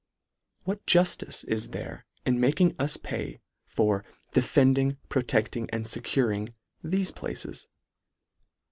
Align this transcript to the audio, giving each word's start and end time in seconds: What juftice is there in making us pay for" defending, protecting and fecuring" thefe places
What 0.63 0.87
juftice 0.87 1.45
is 1.47 1.69
there 1.69 2.07
in 2.25 2.39
making 2.39 2.75
us 2.79 2.97
pay 2.97 3.39
for" 3.67 4.03
defending, 4.33 4.97
protecting 5.09 5.69
and 5.71 5.85
fecuring" 5.85 6.55
thefe 6.83 7.13
places 7.13 7.67